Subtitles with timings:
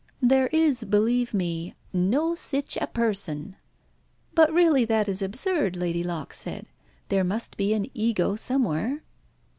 [0.23, 3.55] "There is, believe me, 'no sich a person.'"
[4.33, 6.65] "But really that is absurd," Lady Locke said.
[7.09, 9.03] "There must be an ego somewhere."